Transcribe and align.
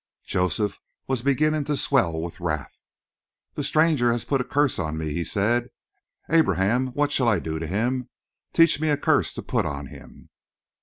Joseph 0.25 0.79
was 1.05 1.21
beginning 1.21 1.65
to 1.65 1.77
swell 1.77 2.19
with 2.19 2.39
wrath. 2.39 2.81
"The 3.53 3.63
stranger 3.63 4.11
has 4.11 4.25
put 4.25 4.41
a 4.41 4.43
curse 4.43 4.79
on 4.79 4.97
me," 4.97 5.13
he 5.13 5.23
said. 5.23 5.67
"Abraham, 6.27 6.87
what 6.93 7.11
shall 7.11 7.27
I 7.27 7.37
do 7.37 7.59
to 7.59 7.67
him? 7.67 8.09
Teach 8.51 8.81
me 8.81 8.89
a 8.89 8.97
curse 8.97 9.31
to 9.35 9.43
put 9.43 9.63
on 9.63 9.85
him!" 9.93 10.31